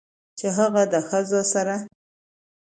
[0.37, 1.75] چې هغه د ښځو سره